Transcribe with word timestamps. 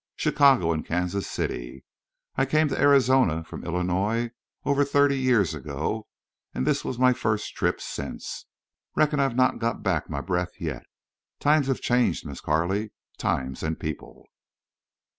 Chicago 0.15 0.73
an' 0.73 0.81
Kansas 0.81 1.27
City. 1.27 1.83
I 2.35 2.47
came 2.47 2.67
to 2.69 2.81
Arizona 2.81 3.43
from 3.43 3.63
Illinois 3.63 4.31
over 4.65 4.83
thirty 4.83 5.19
years 5.19 5.53
ago. 5.53 6.07
An' 6.55 6.63
this 6.63 6.83
was 6.83 6.97
my 6.97 7.13
first 7.13 7.53
trip 7.53 7.79
since. 7.79 8.47
Reckon 8.95 9.19
I've 9.19 9.35
not 9.35 9.59
got 9.59 9.83
back 9.83 10.09
my 10.09 10.19
breath 10.21 10.53
yet. 10.59 10.87
Times 11.39 11.67
have 11.67 11.81
changed, 11.81 12.25
Miss 12.25 12.41
Carley. 12.41 12.89
Times 13.19 13.61
an' 13.61 13.75
people!" 13.75 14.25